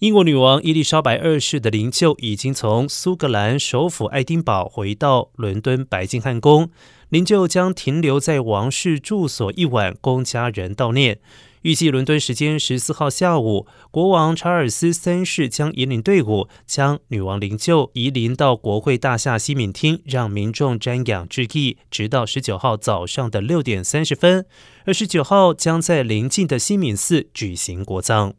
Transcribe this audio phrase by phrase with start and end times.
[0.00, 6.68] 英国女王伊丽莎白二世的灵柩已经从苏格兰首府爱丁堡回到伦敦白金汉宫，
[7.10, 11.20] 灵柩将停留在王室住所一晚，供家人悼念。
[11.62, 24.44] 预计伦敦时间十四号下午，国王查尔斯三世将引领队伍，将女王灵柩移灵到国会大厦西敏厅，让民众瞻仰致意，直到十九号早上的六点三十分。
[24.84, 28.34] 二十九号将在临近的西敏寺举行国葬。